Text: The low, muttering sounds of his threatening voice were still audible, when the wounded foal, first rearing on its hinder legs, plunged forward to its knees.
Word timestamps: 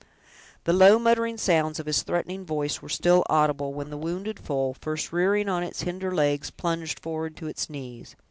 The 0.63 0.73
low, 0.73 0.97
muttering 0.97 1.37
sounds 1.37 1.79
of 1.79 1.85
his 1.85 2.01
threatening 2.01 2.43
voice 2.43 2.81
were 2.81 2.89
still 2.89 3.23
audible, 3.29 3.71
when 3.71 3.91
the 3.91 3.99
wounded 3.99 4.39
foal, 4.39 4.73
first 4.81 5.13
rearing 5.13 5.47
on 5.47 5.61
its 5.61 5.83
hinder 5.83 6.11
legs, 6.11 6.49
plunged 6.49 6.99
forward 6.99 7.37
to 7.37 7.47
its 7.47 7.69
knees. 7.69 8.15